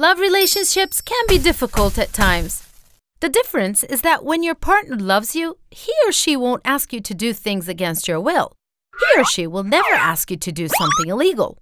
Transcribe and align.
Love 0.00 0.18
relationships 0.18 1.02
can 1.02 1.22
be 1.28 1.36
difficult 1.36 1.98
at 1.98 2.10
times. 2.10 2.66
The 3.20 3.28
difference 3.28 3.84
is 3.84 4.00
that 4.00 4.24
when 4.24 4.42
your 4.42 4.54
partner 4.54 4.96
loves 4.96 5.36
you, 5.36 5.58
he 5.70 5.92
or 6.06 6.10
she 6.10 6.38
won't 6.38 6.62
ask 6.64 6.94
you 6.94 7.02
to 7.02 7.12
do 7.12 7.34
things 7.34 7.68
against 7.68 8.08
your 8.08 8.18
will. 8.18 8.54
He 8.98 9.20
or 9.20 9.26
she 9.26 9.46
will 9.46 9.62
never 9.62 9.92
ask 9.92 10.30
you 10.30 10.38
to 10.38 10.50
do 10.50 10.68
something 10.68 11.10
illegal. 11.10 11.58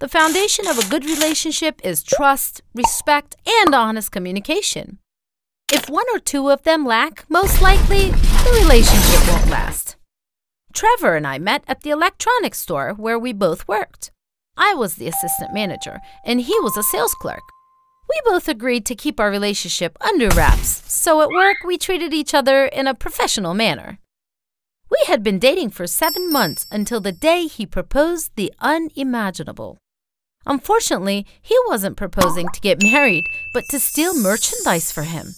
The 0.00 0.08
foundation 0.08 0.66
of 0.66 0.80
a 0.80 0.88
good 0.88 1.04
relationship 1.04 1.80
is 1.84 2.02
trust, 2.02 2.60
respect, 2.74 3.36
and 3.46 3.72
honest 3.72 4.10
communication. 4.10 4.98
If 5.72 5.88
one 5.88 6.06
or 6.12 6.18
two 6.18 6.50
of 6.50 6.64
them 6.64 6.84
lack, 6.84 7.24
most 7.28 7.62
likely 7.62 8.10
the 8.10 8.58
relationship 8.64 9.28
won't 9.28 9.48
last. 9.48 9.94
Trevor 10.72 11.14
and 11.14 11.24
I 11.24 11.38
met 11.38 11.62
at 11.68 11.82
the 11.82 11.90
electronics 11.90 12.60
store 12.60 12.94
where 12.94 13.16
we 13.16 13.32
both 13.32 13.68
worked. 13.68 14.10
I 14.56 14.74
was 14.74 14.96
the 14.96 15.06
assistant 15.06 15.54
manager, 15.54 16.00
and 16.24 16.40
he 16.40 16.58
was 16.58 16.76
a 16.76 16.82
sales 16.82 17.14
clerk. 17.14 17.42
We 18.08 18.20
both 18.24 18.48
agreed 18.48 18.86
to 18.86 18.94
keep 18.94 19.18
our 19.18 19.30
relationship 19.30 19.96
under 20.00 20.28
wraps, 20.28 20.82
so 20.92 21.20
at 21.22 21.28
work 21.28 21.58
we 21.64 21.78
treated 21.78 22.14
each 22.14 22.34
other 22.34 22.66
in 22.66 22.86
a 22.86 22.94
professional 22.94 23.54
manner. 23.54 23.98
We 24.90 24.98
had 25.06 25.22
been 25.22 25.38
dating 25.38 25.70
for 25.70 25.86
seven 25.86 26.30
months 26.30 26.66
until 26.70 27.00
the 27.00 27.12
day 27.12 27.46
he 27.46 27.66
proposed 27.66 28.30
the 28.36 28.52
unimaginable. 28.60 29.78
Unfortunately, 30.46 31.26
he 31.42 31.58
wasn't 31.66 31.96
proposing 31.96 32.48
to 32.54 32.60
get 32.60 32.82
married, 32.82 33.24
but 33.52 33.64
to 33.70 33.80
steal 33.80 34.14
merchandise 34.14 34.92
for 34.92 35.02
him. 35.02 35.34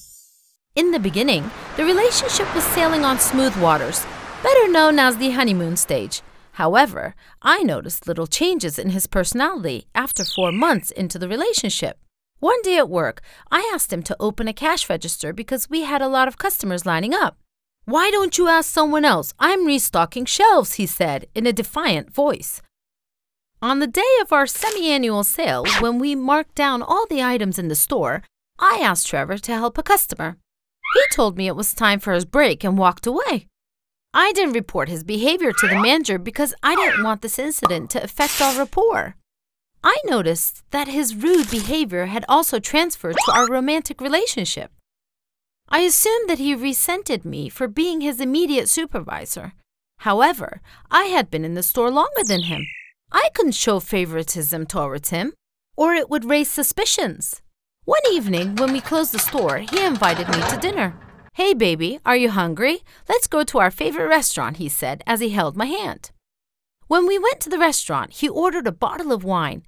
In 0.76 0.90
the 0.90 1.00
beginning, 1.00 1.50
the 1.76 1.84
relationship 1.84 2.54
was 2.54 2.64
sailing 2.64 3.04
on 3.04 3.18
smooth 3.18 3.56
waters, 3.56 4.04
better 4.42 4.68
known 4.68 4.98
as 4.98 5.16
the 5.16 5.30
honeymoon 5.30 5.76
stage. 5.76 6.20
However, 6.52 7.14
I 7.40 7.62
noticed 7.62 8.06
little 8.06 8.26
changes 8.26 8.78
in 8.78 8.90
his 8.90 9.06
personality 9.06 9.86
after 9.94 10.24
four 10.24 10.52
months 10.52 10.90
into 10.90 11.18
the 11.18 11.28
relationship. 11.28 11.98
One 12.40 12.62
day 12.62 12.76
at 12.78 12.88
work, 12.88 13.20
I 13.50 13.68
asked 13.74 13.92
him 13.92 14.02
to 14.04 14.16
open 14.20 14.46
a 14.46 14.52
cash 14.52 14.88
register 14.88 15.32
because 15.32 15.68
we 15.68 15.82
had 15.82 16.00
a 16.00 16.08
lot 16.08 16.28
of 16.28 16.38
customers 16.38 16.86
lining 16.86 17.12
up. 17.12 17.36
Why 17.84 18.10
don't 18.10 18.38
you 18.38 18.48
ask 18.48 18.70
someone 18.70 19.04
else? 19.04 19.34
I'm 19.40 19.66
restocking 19.66 20.24
shelves, 20.24 20.74
he 20.74 20.86
said 20.86 21.26
in 21.34 21.46
a 21.46 21.52
defiant 21.52 22.12
voice. 22.12 22.62
On 23.60 23.80
the 23.80 23.88
day 23.88 24.14
of 24.20 24.32
our 24.32 24.46
semi 24.46 24.88
annual 24.88 25.24
sale, 25.24 25.64
when 25.80 25.98
we 25.98 26.14
marked 26.14 26.54
down 26.54 26.80
all 26.80 27.06
the 27.06 27.22
items 27.22 27.58
in 27.58 27.66
the 27.66 27.74
store, 27.74 28.22
I 28.58 28.78
asked 28.82 29.08
Trevor 29.08 29.38
to 29.38 29.52
help 29.52 29.76
a 29.76 29.82
customer. 29.82 30.36
He 30.94 31.02
told 31.12 31.36
me 31.36 31.48
it 31.48 31.56
was 31.56 31.74
time 31.74 31.98
for 31.98 32.12
his 32.12 32.24
break 32.24 32.62
and 32.62 32.78
walked 32.78 33.06
away. 33.06 33.48
I 34.14 34.32
didn't 34.32 34.54
report 34.54 34.88
his 34.88 35.02
behavior 35.02 35.52
to 35.52 35.66
the 35.66 35.80
manager 35.80 36.18
because 36.18 36.54
I 36.62 36.76
didn't 36.76 37.02
want 37.02 37.22
this 37.22 37.38
incident 37.38 37.90
to 37.90 38.02
affect 38.02 38.40
our 38.40 38.56
rapport. 38.56 39.16
I 39.82 39.96
noticed 40.04 40.62
that 40.70 40.88
his 40.88 41.14
rude 41.14 41.50
behavior 41.50 42.06
had 42.06 42.24
also 42.28 42.58
transferred 42.58 43.16
to 43.24 43.32
our 43.32 43.46
romantic 43.46 44.00
relationship. 44.00 44.70
I 45.68 45.80
assumed 45.80 46.28
that 46.28 46.38
he 46.38 46.54
resented 46.54 47.24
me 47.24 47.48
for 47.48 47.68
being 47.68 48.00
his 48.00 48.20
immediate 48.20 48.68
supervisor. 48.68 49.52
However, 49.98 50.60
I 50.90 51.04
had 51.04 51.30
been 51.30 51.44
in 51.44 51.54
the 51.54 51.62
store 51.62 51.90
longer 51.90 52.24
than 52.24 52.42
him. 52.42 52.66
I 53.12 53.28
couldn't 53.34 53.52
show 53.52 53.80
favoritism 53.80 54.66
towards 54.66 55.10
him, 55.10 55.32
or 55.76 55.94
it 55.94 56.10
would 56.10 56.24
raise 56.24 56.50
suspicions. 56.50 57.42
One 57.84 58.02
evening, 58.10 58.56
when 58.56 58.72
we 58.72 58.80
closed 58.80 59.12
the 59.12 59.18
store, 59.18 59.58
he 59.58 59.84
invited 59.84 60.28
me 60.28 60.40
to 60.48 60.58
dinner. 60.58 60.98
Hey, 61.34 61.54
baby, 61.54 62.00
are 62.04 62.16
you 62.16 62.30
hungry? 62.30 62.80
Let's 63.08 63.26
go 63.26 63.44
to 63.44 63.58
our 63.58 63.70
favorite 63.70 64.08
restaurant, 64.08 64.56
he 64.56 64.68
said 64.68 65.02
as 65.06 65.20
he 65.20 65.30
held 65.30 65.56
my 65.56 65.66
hand. 65.66 66.10
When 66.88 67.06
we 67.06 67.18
went 67.18 67.40
to 67.40 67.50
the 67.50 67.58
restaurant, 67.58 68.14
he 68.14 68.30
ordered 68.30 68.66
a 68.66 68.72
bottle 68.72 69.12
of 69.12 69.22
wine. 69.22 69.62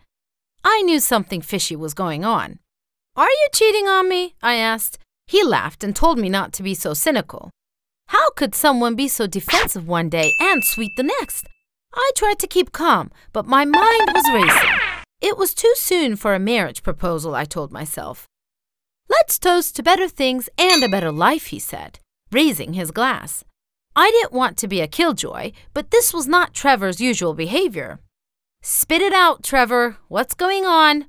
I 0.65 0.81
knew 0.81 0.99
something 0.99 1.43
fishy 1.43 1.77
was 1.77 1.93
going 1.93 2.25
on. 2.25 2.59
Are 3.15 3.29
you 3.29 3.49
cheating 3.53 3.87
on 3.87 4.09
me? 4.09 4.37
I 4.43 4.55
asked. 4.55 4.99
He 5.27 5.45
laughed 5.45 5.85
and 5.85 5.95
told 5.95 6.19
me 6.19 6.31
not 6.31 6.55
to 6.55 6.63
be 6.63 6.75
so 6.75 6.95
cynical. 6.95 7.51
How 8.09 8.31
could 8.31 8.55
someone 8.55 8.95
be 8.95 9.07
so 9.07 9.27
defensive 9.27 9.87
one 9.87 10.09
day 10.09 10.33
and 10.41 10.65
sweet 10.65 10.93
the 10.97 11.03
next? 11.03 11.47
I 11.95 12.11
tried 12.17 12.39
to 12.39 12.47
keep 12.47 12.73
calm, 12.73 13.11
but 13.35 13.45
my 13.47 13.67
mind 13.67 14.09
was 14.15 14.33
racing. 14.33 14.71
It 15.21 15.37
was 15.37 15.53
too 15.53 15.75
soon 15.77 16.17
for 16.17 16.35
a 16.35 16.39
marriage 16.39 16.83
proposal, 16.83 17.35
I 17.35 17.45
told 17.45 17.71
myself. 17.71 18.27
Let's 19.11 19.39
toast 19.39 19.77
to 19.77 19.83
better 19.83 20.09
things 20.09 20.49
and 20.57 20.83
a 20.83 20.89
better 20.89 21.13
life, 21.13 21.47
he 21.47 21.59
said, 21.59 21.99
raising 22.33 22.73
his 22.73 22.91
glass. 22.91 23.45
I 23.97 24.11
didn't 24.11 24.33
want 24.33 24.57
to 24.59 24.69
be 24.69 24.81
a 24.81 24.87
killjoy, 24.87 25.53
but 25.75 25.91
this 25.91 26.15
was 26.15 26.29
not 26.29 26.55
Trevor's 26.55 27.01
usual 27.01 27.35
behavior. 27.35 27.99
Spit 28.63 29.03
it 29.03 29.13
out, 29.13 29.43
Trevor. 29.43 29.97
What's 30.09 30.35
going 30.35 30.65
on? 30.65 31.07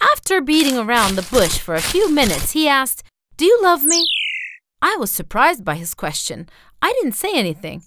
After 0.00 0.40
beating 0.40 0.76
around 0.76 1.14
the 1.16 1.28
bush 1.30 1.58
for 1.58 1.74
a 1.74 1.80
few 1.80 2.10
minutes, 2.10 2.52
he 2.52 2.68
asked, 2.68 3.02
Do 3.36 3.44
you 3.44 3.58
love 3.62 3.84
me? 3.84 4.06
I 4.82 4.96
was 4.96 5.10
surprised 5.10 5.64
by 5.64 5.76
his 5.76 5.94
question. 5.94 6.48
I 6.82 6.92
didn't 7.00 7.16
say 7.16 7.38
anything. 7.38 7.82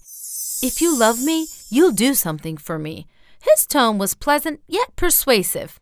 If 0.62 0.80
you 0.80 0.96
love 0.96 1.22
me, 1.22 1.48
you'll 1.70 1.92
do 1.92 2.14
something 2.14 2.56
for 2.56 2.78
me. 2.78 3.06
His 3.42 3.66
tone 3.66 3.98
was 3.98 4.14
pleasant 4.14 4.60
yet 4.66 4.96
persuasive. 4.96 5.78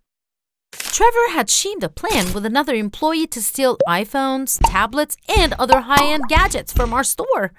Trevor 0.73 1.31
had 1.31 1.49
schemed 1.49 1.85
a 1.85 1.89
plan 1.89 2.33
with 2.33 2.45
another 2.45 2.75
employee 2.75 3.27
to 3.29 3.43
steal 3.43 3.79
iPhones, 3.89 4.59
tablets, 4.65 5.17
and 5.29 5.55
other 5.55 5.83
high 5.83 6.13
end 6.13 6.25
gadgets 6.29 6.73
from 6.73 6.93
our 6.93 7.05
store. 7.05 7.53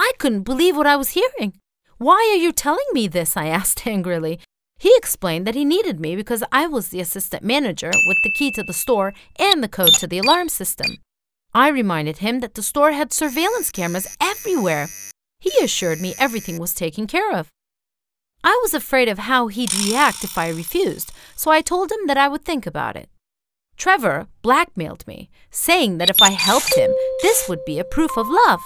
I 0.00 0.12
couldn't 0.16 0.44
believe 0.44 0.78
what 0.78 0.86
I 0.86 0.96
was 0.96 1.10
hearing. 1.10 1.52
Why 1.98 2.26
are 2.32 2.42
you 2.42 2.52
telling 2.52 2.86
me 2.94 3.06
this? 3.06 3.36
I 3.36 3.48
asked 3.60 3.86
angrily. 3.86 4.40
He 4.78 4.90
explained 4.96 5.46
that 5.46 5.54
he 5.54 5.62
needed 5.62 6.00
me 6.00 6.16
because 6.16 6.42
I 6.50 6.66
was 6.66 6.88
the 6.88 7.00
assistant 7.00 7.42
manager 7.44 7.90
with 8.06 8.16
the 8.24 8.32
key 8.32 8.50
to 8.52 8.62
the 8.62 8.72
store 8.72 9.12
and 9.38 9.62
the 9.62 9.68
code 9.68 9.92
to 9.98 10.06
the 10.06 10.16
alarm 10.16 10.48
system. 10.48 10.86
I 11.52 11.68
reminded 11.68 12.18
him 12.18 12.40
that 12.40 12.54
the 12.54 12.62
store 12.62 12.92
had 12.92 13.12
surveillance 13.12 13.70
cameras 13.70 14.16
everywhere. 14.18 14.88
He 15.38 15.52
assured 15.62 16.00
me 16.00 16.14
everything 16.18 16.58
was 16.58 16.72
taken 16.72 17.06
care 17.06 17.36
of. 17.36 17.50
I 18.42 18.58
was 18.62 18.72
afraid 18.72 19.08
of 19.08 19.18
how 19.18 19.48
he'd 19.48 19.74
react 19.74 20.24
if 20.24 20.38
I 20.38 20.48
refused, 20.48 21.12
so 21.36 21.50
I 21.50 21.60
told 21.60 21.92
him 21.92 22.06
that 22.06 22.16
I 22.16 22.28
would 22.28 22.46
think 22.46 22.66
about 22.66 22.96
it. 22.96 23.10
Trevor 23.76 24.28
blackmailed 24.40 25.06
me, 25.06 25.28
saying 25.50 25.98
that 25.98 26.08
if 26.08 26.22
I 26.22 26.30
helped 26.30 26.74
him, 26.74 26.90
this 27.20 27.46
would 27.50 27.66
be 27.66 27.78
a 27.78 27.84
proof 27.84 28.16
of 28.16 28.30
love. 28.30 28.60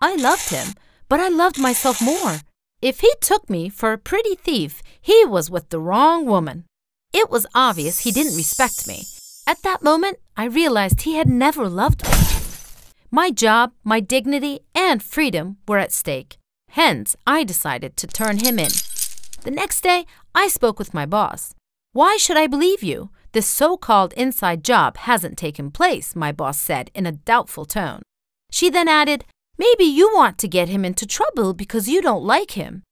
I 0.00 0.14
loved 0.16 0.50
him, 0.50 0.74
but 1.08 1.20
I 1.20 1.28
loved 1.28 1.58
myself 1.58 2.00
more. 2.00 2.40
If 2.80 3.00
he 3.00 3.12
took 3.20 3.50
me 3.50 3.68
for 3.68 3.92
a 3.92 3.98
pretty 3.98 4.36
thief, 4.36 4.82
he 5.00 5.24
was 5.24 5.50
with 5.50 5.70
the 5.70 5.80
wrong 5.80 6.26
woman. 6.26 6.64
It 7.12 7.30
was 7.30 7.46
obvious 7.54 8.00
he 8.00 8.12
didn't 8.12 8.36
respect 8.36 8.86
me. 8.86 9.04
At 9.46 9.62
that 9.62 9.82
moment, 9.82 10.18
I 10.36 10.44
realized 10.44 11.02
he 11.02 11.14
had 11.14 11.28
never 11.28 11.68
loved 11.68 12.04
me. 12.04 12.12
My 13.10 13.30
job, 13.30 13.72
my 13.82 13.98
dignity, 14.00 14.60
and 14.74 15.02
freedom 15.02 15.56
were 15.66 15.78
at 15.78 15.92
stake. 15.92 16.36
Hence, 16.70 17.16
I 17.26 17.42
decided 17.42 17.96
to 17.96 18.06
turn 18.06 18.38
him 18.38 18.58
in. 18.58 18.70
The 19.42 19.50
next 19.50 19.80
day, 19.80 20.04
I 20.34 20.48
spoke 20.48 20.78
with 20.78 20.92
my 20.92 21.06
boss. 21.06 21.54
Why 21.92 22.18
should 22.18 22.36
I 22.36 22.46
believe 22.46 22.82
you? 22.82 23.10
This 23.32 23.46
so 23.46 23.76
called 23.76 24.12
inside 24.12 24.62
job 24.62 24.98
hasn't 24.98 25.38
taken 25.38 25.70
place, 25.70 26.14
my 26.14 26.30
boss 26.30 26.60
said 26.60 26.90
in 26.94 27.06
a 27.06 27.12
doubtful 27.12 27.64
tone. 27.64 28.02
She 28.50 28.70
then 28.70 28.88
added, 28.88 29.24
Maybe 29.58 29.84
you 29.84 30.14
want 30.14 30.38
to 30.38 30.48
get 30.48 30.68
him 30.68 30.84
into 30.84 31.06
trouble 31.06 31.52
because 31.52 31.88
you 31.88 32.00
don't 32.00 32.22
like 32.22 32.52
him. 32.52 32.84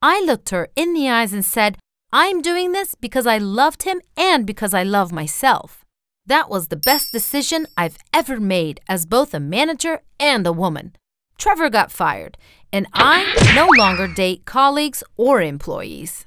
I 0.00 0.20
looked 0.20 0.50
her 0.50 0.68
in 0.74 0.94
the 0.94 1.10
eyes 1.10 1.32
and 1.32 1.44
said, 1.44 1.76
I'm 2.12 2.40
doing 2.40 2.72
this 2.72 2.94
because 2.94 3.26
I 3.26 3.36
loved 3.36 3.82
him 3.82 4.00
and 4.16 4.46
because 4.46 4.72
I 4.72 4.82
love 4.82 5.12
myself. 5.12 5.84
That 6.24 6.48
was 6.48 6.68
the 6.68 6.76
best 6.76 7.12
decision 7.12 7.66
I've 7.76 7.98
ever 8.12 8.40
made 8.40 8.80
as 8.88 9.04
both 9.06 9.34
a 9.34 9.40
manager 9.40 10.00
and 10.18 10.46
a 10.46 10.52
woman. 10.52 10.96
Trevor 11.38 11.68
got 11.68 11.92
fired, 11.92 12.38
and 12.72 12.86
I 12.94 13.52
no 13.54 13.68
longer 13.76 14.08
date 14.08 14.46
colleagues 14.46 15.04
or 15.16 15.42
employees. 15.42 16.24